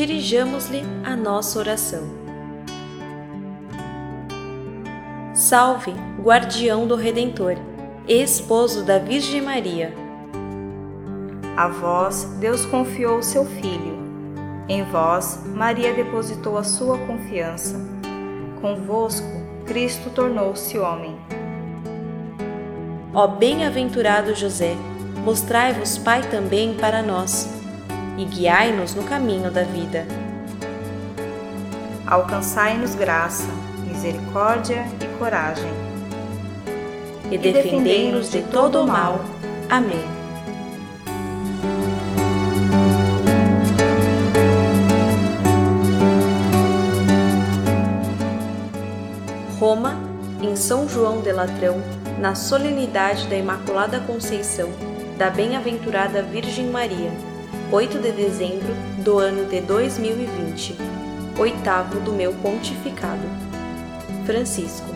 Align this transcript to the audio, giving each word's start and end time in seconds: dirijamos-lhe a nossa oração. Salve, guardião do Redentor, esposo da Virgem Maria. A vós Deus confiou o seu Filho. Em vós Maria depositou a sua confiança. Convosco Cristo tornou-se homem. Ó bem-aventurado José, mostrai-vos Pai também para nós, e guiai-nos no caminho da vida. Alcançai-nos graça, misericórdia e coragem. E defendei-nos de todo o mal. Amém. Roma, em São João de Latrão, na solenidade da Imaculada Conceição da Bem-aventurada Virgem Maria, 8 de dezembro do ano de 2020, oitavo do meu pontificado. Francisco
dirijamos-lhe 0.00 0.82
a 1.04 1.14
nossa 1.14 1.58
oração. 1.58 2.00
Salve, 5.34 5.92
guardião 6.18 6.86
do 6.86 6.96
Redentor, 6.96 7.56
esposo 8.08 8.82
da 8.82 8.96
Virgem 8.96 9.42
Maria. 9.42 9.92
A 11.54 11.68
vós 11.68 12.24
Deus 12.40 12.64
confiou 12.64 13.18
o 13.18 13.22
seu 13.22 13.44
Filho. 13.44 14.00
Em 14.70 14.82
vós 14.84 15.38
Maria 15.54 15.92
depositou 15.92 16.56
a 16.56 16.64
sua 16.64 16.96
confiança. 17.00 17.78
Convosco 18.62 19.28
Cristo 19.66 20.08
tornou-se 20.08 20.78
homem. 20.78 21.14
Ó 23.12 23.26
bem-aventurado 23.26 24.34
José, 24.34 24.74
mostrai-vos 25.26 25.98
Pai 25.98 26.22
também 26.30 26.72
para 26.72 27.02
nós, 27.02 27.59
e 28.16 28.24
guiai-nos 28.24 28.94
no 28.94 29.04
caminho 29.04 29.50
da 29.50 29.62
vida. 29.62 30.06
Alcançai-nos 32.06 32.94
graça, 32.94 33.48
misericórdia 33.86 34.84
e 35.00 35.18
coragem. 35.18 35.72
E 37.30 37.38
defendei-nos 37.38 38.30
de 38.30 38.42
todo 38.42 38.82
o 38.82 38.86
mal. 38.86 39.20
Amém. 39.68 40.04
Roma, 49.58 49.94
em 50.42 50.56
São 50.56 50.88
João 50.88 51.20
de 51.20 51.30
Latrão, 51.30 51.82
na 52.18 52.34
solenidade 52.34 53.28
da 53.28 53.36
Imaculada 53.36 54.00
Conceição 54.00 54.70
da 55.16 55.28
Bem-aventurada 55.28 56.22
Virgem 56.22 56.70
Maria, 56.70 57.12
8 57.72 58.00
de 58.00 58.10
dezembro 58.10 58.74
do 58.98 59.20
ano 59.20 59.48
de 59.48 59.60
2020, 59.60 60.76
oitavo 61.38 62.00
do 62.00 62.12
meu 62.12 62.34
pontificado. 62.34 63.22
Francisco 64.26 64.90